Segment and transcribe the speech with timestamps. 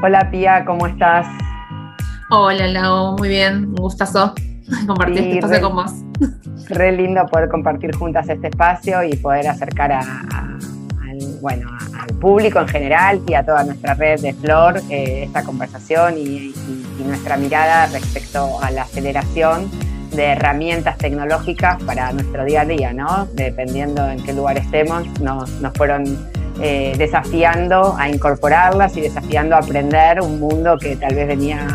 [0.00, 1.26] Hola Pía, ¿cómo estás?
[2.30, 4.32] Hola Lau, muy bien, un gustazo
[4.86, 5.92] compartir este espacio con vos.
[6.68, 10.04] Re lindo poder compartir juntas este espacio y poder acercar al,
[11.40, 16.16] bueno, al público en general y a toda nuestra red de Flor eh, esta conversación
[16.16, 16.54] y,
[17.04, 19.70] nuestra mirada respecto a la aceleración
[20.14, 23.26] de herramientas tecnológicas para nuestro día a día, ¿no?
[23.34, 26.04] Dependiendo en qué lugar estemos, nos, nos fueron
[26.60, 31.66] eh, desafiando a incorporarlas y desafiando a aprender un mundo que tal vez venía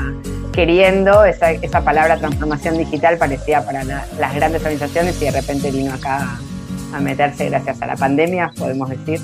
[0.52, 5.94] queriendo, esa, esa palabra transformación digital parecía para las grandes organizaciones y de repente vino
[5.94, 6.38] acá
[6.94, 9.22] a meterse gracias a la pandemia, podemos decir.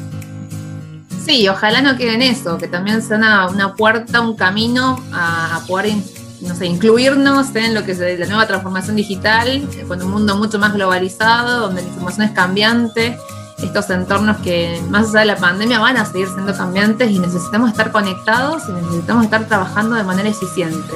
[1.25, 5.94] Sí, ojalá no quede en eso, que también sea una, puerta, un camino a, poder
[6.41, 10.57] no sé, incluirnos en lo que es la nueva transformación digital, con un mundo mucho
[10.57, 13.17] más globalizado, donde la información es cambiante
[13.61, 17.71] estos entornos que más allá de la pandemia van a seguir siendo cambiantes y necesitamos
[17.71, 20.93] estar conectados y necesitamos estar trabajando de manera eficiente.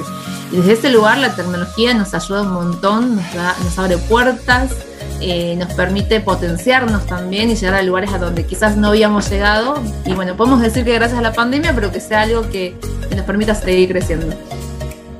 [0.50, 4.72] Y desde ese lugar la tecnología nos ayuda un montón, nos, abre puertas,
[5.20, 9.82] eh, nos permite potenciarnos también y llegar a lugares a donde quizás no habíamos llegado.
[10.06, 12.76] Y bueno, podemos decir que gracias a la pandemia, pero que sea algo que,
[13.14, 14.34] nos permita seguir creciendo.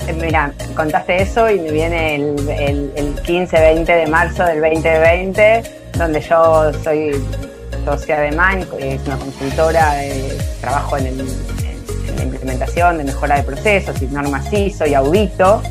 [0.06, 5.84] Eh, mira, contaste eso y me viene el, el, el 15-20 de marzo del 2020
[5.97, 7.12] donde yo soy
[7.84, 9.95] socia de Mind, es una consultora,
[10.61, 11.19] trabajo en,
[12.17, 15.62] la implementación de mejora de procesos y normas ISO y audito.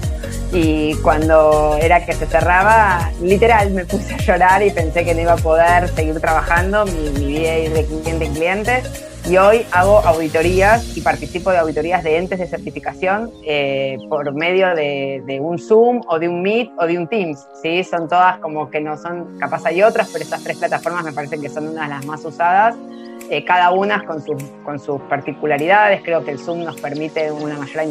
[0.51, 5.21] Y cuando era que se cerraba, literal me puse a llorar y pensé que no
[5.21, 8.83] iba a poder seguir trabajando mi, mi vida de cliente en cliente
[9.25, 14.75] y hoy hago auditorías y participo de auditorías de entes de certificación eh, por medio
[14.75, 17.47] de, un Zoom o de un Meet o de un Teams.
[17.61, 17.83] ¿sí?
[17.83, 21.41] Son todas como que no son, capaz hay otras, pero estas tres plataformas me parecen
[21.41, 22.75] que son una de las más usadas.
[23.29, 26.01] Eh, cada una con sus, con sus particularidades.
[26.03, 27.83] Creo que el Zoom nos permite una mayor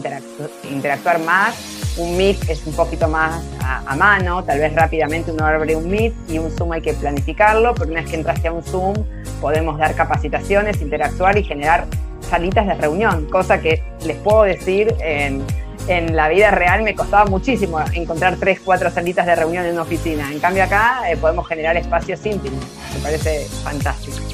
[0.70, 5.77] interactuar más un Meet es un poquito más a, mano, tal vez rápidamente uno abre
[5.77, 8.62] un Meet y un Zoom hay que planificarlo, pero una vez que entraste a un
[8.62, 8.95] Zoom
[9.40, 11.86] podemos dar capacitaciones, interactuar y generar
[12.20, 15.45] salitas de reunión, cosa que les puedo decir en,
[15.89, 20.30] la vida real me costaba muchísimo encontrar tres, cuatro salitas de reunión en una oficina.
[20.30, 22.64] En cambio acá eh, podemos generar espacios íntimos,
[22.95, 24.32] me parece fantástico.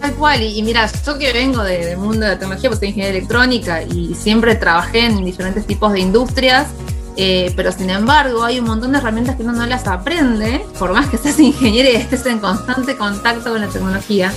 [0.00, 3.16] Tal cual, y, mira, yo que vengo del mundo de la tecnología, pues soy ingeniera
[3.16, 6.68] electrónica y siempre trabajé en diferentes tipos de industrias,
[7.16, 10.92] eh, pero sin embargo hay un montón de herramientas que uno no las aprende, por
[10.92, 14.32] más que seas ingeniero y estés en constante contacto con la tecnología.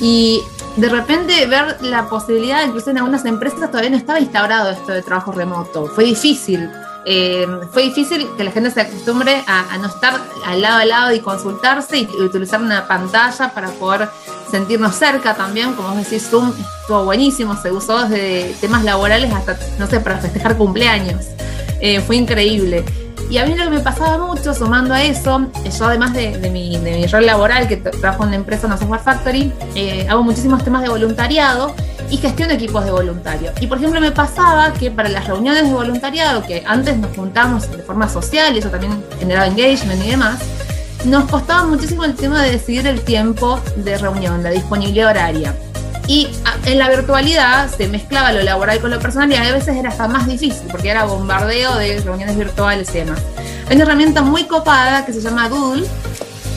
[0.00, 0.42] Y
[0.76, 5.02] de repente ver la posibilidad, incluso en algunas empresas todavía no estaba instaurado esto de
[5.02, 6.70] trabajo remoto, fue difícil.
[7.04, 11.14] Eh, fue difícil que la gente se acostumbre a, no estar al lado a lado
[11.14, 14.10] y consultarse y, utilizar una pantalla para poder
[14.50, 15.74] sentirnos cerca también.
[15.74, 20.56] Como decís, Zoom estuvo buenísimo, se usó desde temas laborales hasta, no sé, para festejar
[20.56, 21.26] cumpleaños.
[21.80, 22.84] Eh, fue increíble.
[23.30, 26.78] Y a mí lo que me pasaba mucho, sumando a eso, yo además de, mi,
[26.78, 30.64] de mi, rol laboral, que trabajo en una empresa, una software factory, eh, hago muchísimos
[30.64, 31.74] temas de voluntariado
[32.10, 33.52] y gestiono equipos de voluntarios.
[33.60, 37.70] Y por ejemplo me pasaba que para las reuniones de voluntariado, que antes nos juntamos
[37.70, 40.40] de forma social y eso también generaba engagement y demás,
[41.04, 45.54] nos costaba muchísimo el tema de decidir el tiempo de reunión, la disponibilidad horaria.
[46.06, 46.28] Y
[46.64, 50.08] en la virtualidad se mezclaba lo laboral con lo personal y a veces era hasta
[50.08, 53.20] más difícil porque era bombardeo de reuniones virtuales y demás.
[53.68, 55.86] Hay una herramienta muy copada que se llama Google,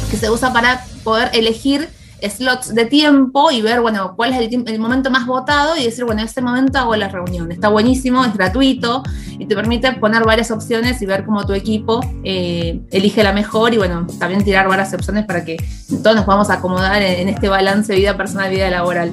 [0.09, 1.89] que se usa para poder elegir
[2.29, 6.21] slots de tiempo y ver, bueno, cuál es el, momento más votado y decir, bueno,
[6.21, 7.51] en este momento hago la reunión.
[7.51, 9.03] Está buenísimo, es gratuito
[9.37, 13.73] y te permite poner varias opciones y ver cómo tu equipo eh, elige la mejor
[13.73, 15.57] y, bueno, también tirar varias opciones para que
[16.03, 19.11] todos nos podamos acomodar en, en este balance vida personal, vida laboral.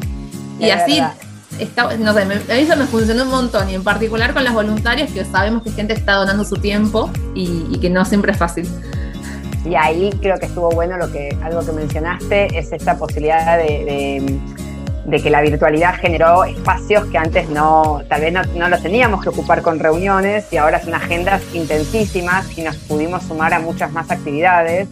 [0.58, 1.00] Y así,
[1.58, 4.54] está, no sé, a mí eso me funcionó un montón, y en particular con las
[4.54, 8.68] voluntarias, que sabemos que gente está donando su tiempo y, que no siempre es fácil.
[9.68, 14.40] Y ahí creo que estuvo bueno lo que algo que mencionaste es esta posibilidad de,
[15.04, 19.22] de, que la virtualidad generó espacios que antes no, tal vez no, no, los teníamos
[19.22, 23.92] que ocupar con reuniones y ahora son agendas intensísimas y nos pudimos sumar a muchas
[23.92, 24.88] más actividades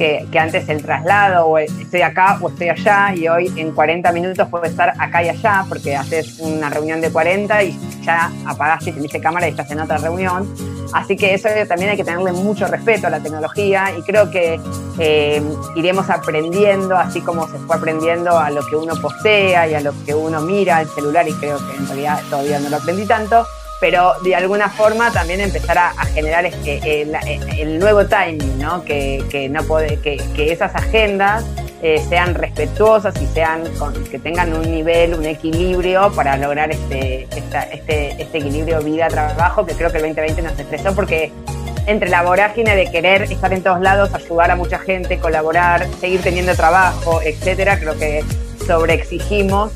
[0.00, 4.48] que, antes el traslado, o estoy acá o estoy allá, y hoy en 40 minutos
[4.48, 8.92] puedo estar acá y allá, porque haces una reunión de 40 y ya apagaste y
[8.94, 10.48] teniste cámara y estás en otra reunión.
[10.94, 14.58] Así que eso también hay que tenerle mucho respeto a la tecnología y creo que
[14.98, 15.42] eh,
[15.76, 19.92] iremos aprendiendo, así como se fue aprendiendo a lo que uno postea y a lo
[20.06, 23.44] que uno mira el celular, y creo que en realidad todavía no lo aprendí tanto
[23.80, 28.84] pero de alguna forma también empezar a, generar el, nuevo timing, ¿no?
[28.84, 30.20] Que, no puede, que,
[30.52, 31.44] esas agendas
[31.82, 33.62] eh, sean respetuosas y sean
[34.10, 37.26] que tengan un nivel, un equilibrio para lograr este,
[37.72, 41.32] este, este equilibrio vida-trabajo que creo que el 2020 nos estresó porque
[41.86, 46.20] entre la vorágine de querer estar en todos lados, ayudar a mucha gente, colaborar, seguir
[46.20, 48.24] teniendo trabajo, etcétera, creo que
[48.66, 49.72] sobreexigimos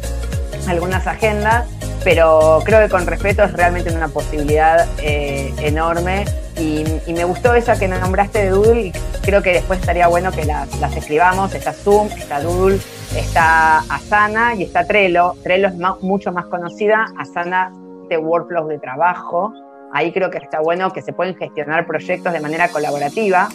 [0.68, 1.66] algunas agendas,
[2.04, 6.24] pero creo que con respeto es realmente una posibilidad eh, enorme
[6.58, 8.92] y, me gustó esa que nombraste de Doodle y
[9.22, 11.54] creo que después estaría bueno que las, escribamos.
[11.54, 12.78] Está Zoom, está Doodle,
[13.16, 15.34] está Asana y está Trello.
[15.42, 17.72] Trello es mucho más conocida, Asana
[18.08, 19.52] de workflows de trabajo.
[19.92, 23.48] Ahí creo que está bueno que se pueden gestionar proyectos de manera colaborativa.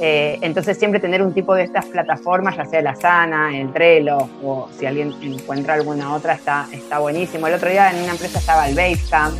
[0.00, 4.28] Eh, entonces siempre tener un tipo de estas plataformas, ya sea la Asana, el Trello,
[4.44, 7.46] o si alguien encuentra alguna otra, está, está buenísimo.
[7.46, 9.36] El otro día en una empresa estaba el Basecamp.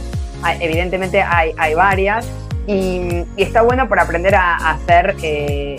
[0.60, 2.28] Evidentemente hay, hay varias,
[2.68, 5.76] y, está bueno para aprender a, hacer eh,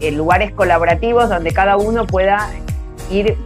[0.00, 2.48] eh, lugares colaborativos donde cada uno pueda
[3.10, 3.36] ir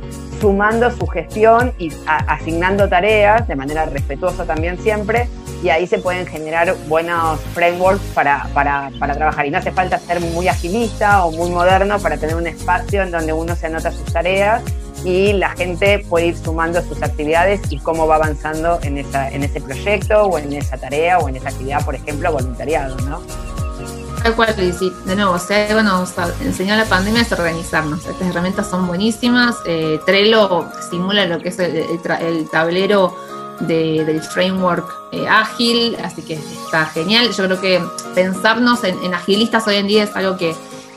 [0.41, 5.29] sumando su gestión y asignando tareas de manera respetuosa también siempre
[5.67, 9.99] y ahí se pueden generar buenos frameworks para, para, para, trabajar y no hace falta
[9.99, 13.91] ser muy agilista o muy moderno para tener un espacio en donde uno se anota
[13.91, 14.63] sus tareas
[15.05, 19.43] y la gente puede ir sumando sus actividades y cómo va avanzando en, esa, en
[19.43, 23.21] ese proyecto o en esa tarea o en esa actividad, por ejemplo, voluntariado, ¿no?
[24.23, 28.07] Tal cual, sí, de nuevo, algo nos enseñó la pandemia es organizarnos.
[28.07, 29.57] Estas herramientas son buenísimas.
[29.67, 33.15] Eh, Trello simula lo que es el, tablero
[33.61, 37.31] del framework eh, ágil, así que está genial.
[37.37, 37.83] Yo creo que
[38.15, 40.55] pensarnos en, en, agilistas hoy en día es algo que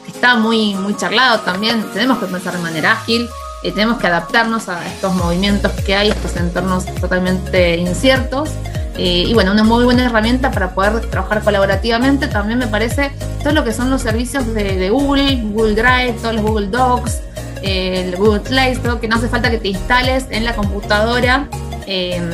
[0.08, 1.84] está muy, muy charlado también.
[1.94, 3.30] Tenemos que pensar de manera ágil.
[3.62, 8.50] Eh, tenemos que adaptarnos a estos movimientos que hay, estos entornos totalmente inciertos.
[8.96, 13.54] Eh, y bueno, una muy buena herramienta para poder trabajar colaborativamente también me parece todo
[13.54, 17.22] lo que son los servicios de, Google, Google Drive, todos los Google Docs,
[17.62, 21.48] el Google Play todo que no hace falta que te instales en la computadora
[21.90, 22.30] em,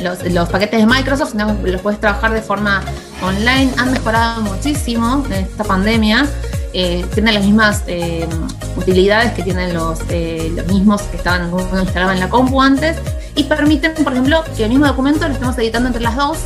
[0.00, 2.82] los, paquetes de Microsoft, los puedes trabajar de forma
[3.22, 3.70] online.
[3.78, 6.26] Han mejorado muchísimo en esta pandemia.
[6.72, 8.26] Eh, tienen las mismas eh,
[8.76, 11.50] utilidades que tienen los, eh, los mismos que estaban
[11.80, 12.96] instalados en la compu antes.
[13.34, 16.38] Y permiten, por ejemplo, que el mismo documento lo estemos editando entre las dos,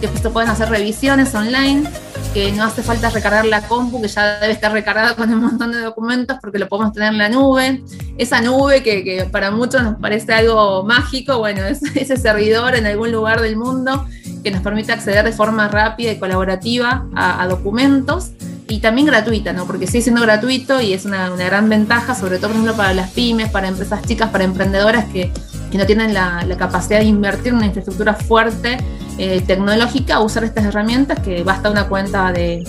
[0.00, 1.88] que justo pueden hacer revisiones online,
[2.32, 5.72] que no hace falta recargar la compu, que ya debe estar recargada con un montón
[5.72, 7.82] de documentos porque lo podemos tener en la nube.
[8.18, 12.86] Esa nube que, que para muchos nos parece algo mágico, bueno, es ese servidor en
[12.86, 14.06] algún lugar del mundo
[14.42, 18.32] que nos permite acceder de forma rápida y colaborativa a, a documentos
[18.72, 19.66] y también gratuita, ¿no?
[19.66, 23.10] Porque sigue siendo gratuito y es una, gran ventaja, sobre todo, por ejemplo, para las
[23.10, 25.30] pymes, para empresas chicas, para emprendedoras que,
[25.72, 28.78] no tienen la, capacidad de invertir en una infraestructura fuerte
[29.18, 32.64] eh, tecnológica, usar estas herramientas que basta una cuenta de,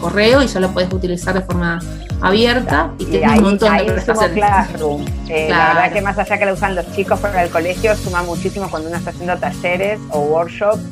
[0.00, 1.78] correo y ya lo puedes utilizar de forma
[2.20, 4.36] abierta y, tiene un montón de prestaciones.
[4.36, 5.04] Classroom.
[5.28, 8.22] Eh, la verdad que más allá que la usan los chicos para el colegio, suma
[8.22, 10.82] muchísimo cuando uno está haciendo talleres o workshops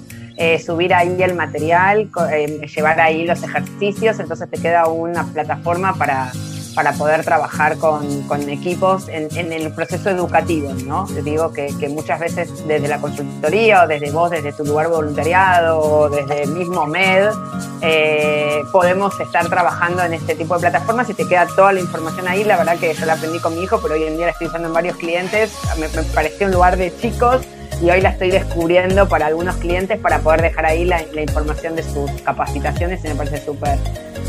[0.40, 5.94] eh, subir ahí el material, eh, llevar ahí los ejercicios, entonces te queda una plataforma
[5.94, 6.30] para,
[6.78, 11.06] para poder trabajar con, con equipos en, el proceso educativo, ¿no?
[11.06, 15.80] Te digo que, muchas veces desde la consultoría o desde vos, desde tu lugar voluntariado
[15.80, 17.30] o desde el mismo MED,
[17.82, 22.28] eh, podemos estar trabajando en este tipo de plataformas y te queda toda la información
[22.28, 22.44] ahí.
[22.44, 24.46] La verdad que yo la aprendí con mi hijo, pero hoy en día la estoy
[24.46, 25.50] usando en varios clientes.
[25.80, 27.40] Me, me pareció un lugar de chicos
[27.80, 31.82] y hoy la estoy descubriendo para algunos clientes para poder dejar ahí la, información de
[31.82, 33.78] sus capacitaciones y me parece súper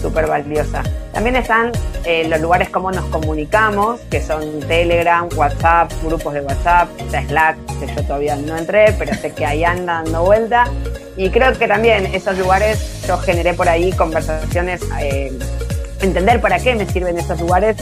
[0.02, 0.84] súper valiosa.
[1.14, 1.72] También están
[2.06, 7.88] eh, los lugares como nos comunicamos, que son Telegram, WhatsApp, grupos de WhatsApp, Slack, que
[7.88, 10.66] yo todavía no entré, pero sé que ahí anda dando vuelta.
[11.18, 15.38] Y creo que también esos lugares yo generé por ahí conversaciones, eh,
[16.02, 17.76] entender para qué me sirven esos lugares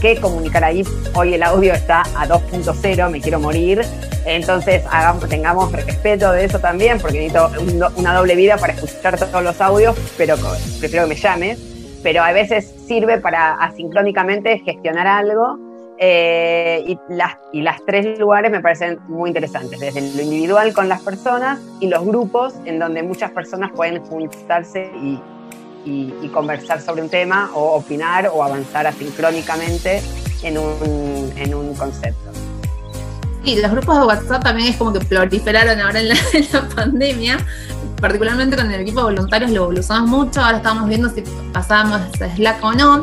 [0.00, 0.84] que comunicar ahí.
[1.14, 3.82] Hoy el audio está a 2.0, me quiero morir.
[4.26, 7.50] Entonces hagamos, tengamos respeto de eso también, porque necesito
[7.96, 10.36] una doble vida para escuchar todos los audios, pero
[10.78, 11.58] prefiero que me llames.
[12.02, 15.58] Pero a veces sirve para asincrónicamente gestionar algo.
[16.00, 20.88] Eh, y, las, y las tres lugares me parecen muy interesantes, desde lo individual con
[20.88, 25.20] las personas y los grupos en donde muchas personas pueden juntarse y,
[25.88, 30.02] y, conversar sobre un tema o opinar o avanzar asincrónicamente
[30.42, 32.30] en un, en un concepto.
[33.44, 36.16] Sí, los grupos de WhatsApp también es como que proliferaron ahora en la,
[36.76, 37.38] pandemia,
[38.00, 42.36] particularmente con el equipo de voluntarios lo, usamos mucho, ahora estamos viendo si pasábamos a
[42.36, 43.02] Slack o no.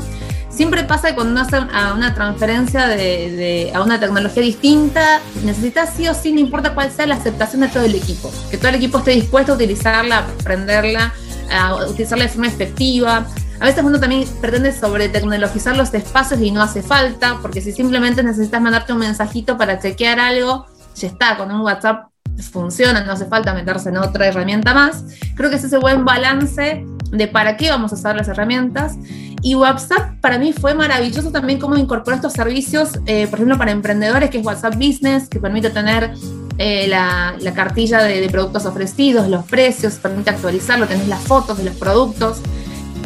[0.50, 6.08] Siempre pasa que cuando uno hace una transferencia de, a una tecnología distinta, necesitas sí
[6.08, 8.32] o sí, no importa cuál sea, la aceptación de todo el equipo.
[8.50, 11.14] Que todo el equipo esté dispuesto a utilizarla, a aprenderla,
[11.52, 13.26] a utilizarla de forma efectiva.
[13.60, 17.72] a veces uno también pretende sobre tecnologizar los espacios y no hace falta, porque si
[17.72, 22.08] simplemente necesitas mandarte un mensajito para chequear algo, ya está, con un WhatsApp
[22.52, 25.04] funciona, no hace falta meterse en otra herramienta más.
[25.36, 28.96] Creo que es ese buen balance de para qué vamos a usar las herramientas.
[29.42, 33.72] Y WhatsApp para mí fue maravilloso también cómo incorporó estos servicios, eh, por ejemplo, para
[33.72, 36.14] emprendedores, que es WhatsApp Business, que permite tener
[36.58, 41.76] eh, la, cartilla de, productos ofrecidos, los precios, permite actualizarlo, tenés las fotos de los
[41.76, 42.42] productos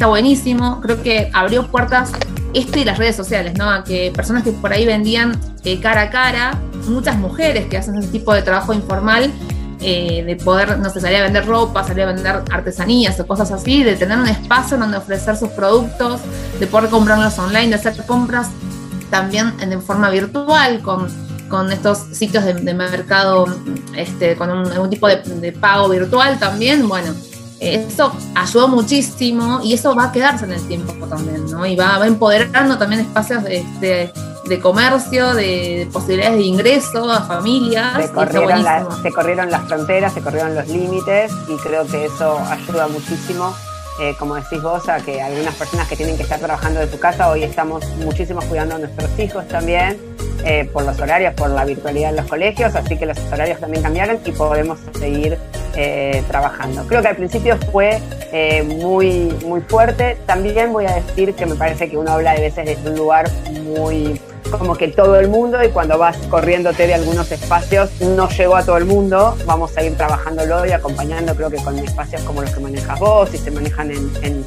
[0.00, 0.80] está buenísimo.
[0.80, 2.10] Creo que abrió puertas
[2.54, 3.68] esto y las redes sociales, ¿no?
[3.68, 7.98] A que personas que por ahí vendían eh, cara a cara, muchas mujeres que hacen
[7.98, 9.30] ese tipo de trabajo informal,
[9.82, 13.52] eh, de poder, no sé, salir a vender ropa, salir a vender artesanías o cosas
[13.52, 16.22] así, de tener un espacio donde ofrecer sus productos,
[16.58, 18.48] de poder comprarlos online, de hacer compras
[19.10, 21.08] también en forma virtual con,
[21.50, 23.46] con estos sitios de, mercado,
[23.96, 27.12] este, con un, tipo de, de pago virtual también, bueno
[27.60, 31.66] eso ayudó muchísimo y eso va a quedarse en el tiempo también, ¿no?
[31.66, 34.10] Y va, empoderando también espacios de,
[34.62, 38.06] comercio, de, posibilidades de ingreso a familias.
[38.06, 42.88] Se corrieron, se corrieron las fronteras, se corrieron los límites y creo que eso ayuda
[42.88, 43.54] muchísimo.
[44.00, 46.98] Eh, como decís vos, a que algunas personas que tienen que estar trabajando de su
[46.98, 50.00] casa, hoy estamos muchísimo cuidando a nuestros hijos también,
[50.44, 53.82] eh, por los horarios, por la virtualidad en los colegios, así que los horarios también
[53.82, 55.38] cambiaron y podemos seguir
[55.76, 56.84] eh, trabajando.
[56.86, 58.00] Creo que al principio fue
[58.32, 60.16] eh, muy, muy fuerte.
[60.26, 63.30] También voy a decir que me parece que uno habla de veces desde un lugar
[63.62, 64.20] muy
[64.50, 68.64] como que todo el mundo y cuando vas corriéndote de algunos espacios no llegó a
[68.64, 72.50] todo el mundo, vamos a ir trabajándolo y acompañando creo que con espacios como los
[72.50, 74.44] que manejas vos y se manejan en, en,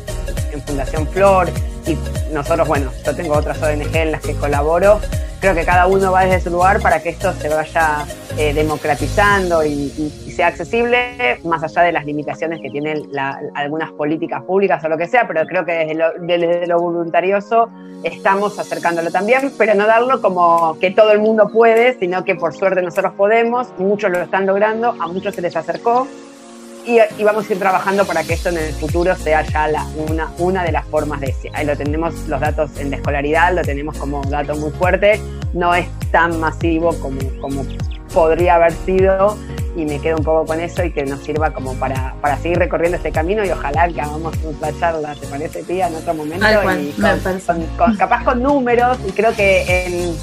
[0.51, 1.47] en Fundación Flor
[1.85, 1.97] y
[2.33, 4.99] nosotros, bueno, yo tengo otras ONG en las que colaboro
[5.43, 8.05] creo que cada uno va desde su lugar para que esto se vaya
[8.37, 9.89] eh, democratizando y,
[10.33, 13.11] sea accesible, más allá de las limitaciones que tienen
[13.53, 17.69] algunas políticas públicas o lo que sea, pero creo que desde lo, desde lo voluntarioso
[18.03, 22.53] estamos acercándolo también, pero no darlo como que todo el mundo puede, sino que por
[22.55, 26.07] suerte nosotros podemos, muchos lo están logrando, a muchos se les acercó,
[26.85, 30.31] y, vamos a ir trabajando para que esto en el futuro sea ya la, una,
[30.37, 31.33] una de las formas de...
[31.53, 35.19] Ahí lo tenemos los datos en la escolaridad, lo tenemos como dato muy fuerte,
[35.53, 37.65] no es tan masivo como, como
[38.13, 39.37] podría haber sido
[39.75, 42.59] y me quedo un poco con eso y que nos sirva como para, para seguir
[42.59, 45.87] recorriendo este camino y ojalá que hagamos otra charla, ¿te parece, tía?
[45.87, 46.45] En otro momento.
[46.77, 46.93] y
[47.97, 50.15] capaz con números y creo que en,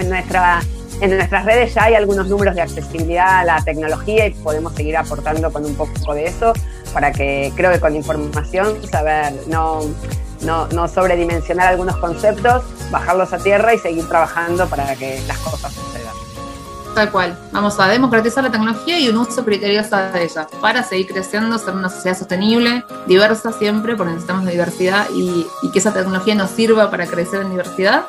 [0.00, 0.60] en nuestra
[1.00, 4.96] en nuestras redes ya hay algunos números de accesibilidad a la tecnología y podemos seguir
[4.96, 6.52] aportando con un poco de eso
[6.92, 9.80] para que creo que con información saber no,
[10.42, 15.72] no, no sobredimensionar algunos conceptos, bajarlos a tierra y seguir trabajando para que las cosas
[15.72, 16.14] sucedan.
[16.94, 17.38] Tal cual.
[17.52, 21.74] Vamos a democratizar la tecnología y un uso criterioso de ella para seguir creciendo, ser
[21.74, 26.50] una sociedad sostenible, diversa siempre, porque necesitamos de diversidad y, y que esa tecnología nos
[26.50, 28.06] sirva para crecer en diversidad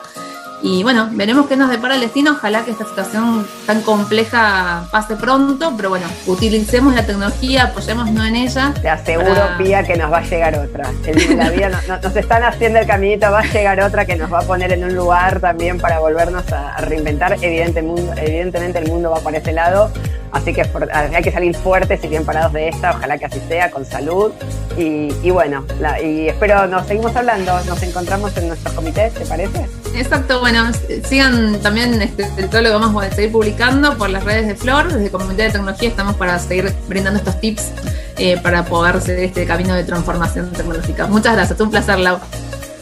[0.62, 2.32] y bueno, veremos qué nos depara el destino.
[2.32, 8.36] Ojalá que esta situación tan compleja pase pronto, pero bueno, utilicemos la tecnología, apoyémonos en
[8.36, 8.74] ella.
[8.82, 10.92] Te aseguro, Pía, que nos va a llegar otra.
[11.36, 14.44] la vida nos están haciendo el caminito, va a llegar otra que nos va a
[14.44, 17.38] poner en un lugar también para volvernos a, reinventar.
[17.42, 19.92] evidentemente el mundo va para ese lado,
[20.32, 22.92] así que hay que salir fuertes y bien parados de esta.
[22.92, 24.32] Ojalá que así sea, con salud.
[24.78, 25.66] Y, bueno,
[26.04, 27.60] y espero nos seguimos hablando.
[27.66, 29.68] Nos encontramos en nuestro comité, ¿te parece?
[29.96, 30.72] Exacto, bueno,
[31.04, 34.94] sigan también este, todo lo que vamos a seguir publicando por las redes de Flor,
[34.94, 37.72] desde Comunidad de Tecnología estamos para seguir brindando estos tips
[38.18, 41.08] eh, para poder seguir este camino de transformación tecnológica.
[41.08, 42.20] Muchas gracias, un placer, Lau.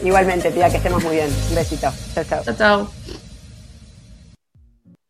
[0.04, 1.28] Igualmente, tía, que estemos muy bien.
[1.48, 1.88] Un besito.
[2.14, 2.42] Chao, chao.
[2.44, 3.17] Chao, chao.